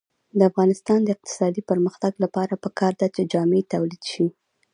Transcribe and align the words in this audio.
د 0.37 0.39
افغانستان 0.49 0.99
د 1.03 1.09
اقتصادي 1.15 1.61
پرمختګ 1.69 2.13
لپاره 2.23 2.61
پکار 2.63 2.93
ده 3.01 3.07
چې 3.15 3.21
جامې 3.31 3.61
تولید 3.73 4.03
شي. 4.11 4.25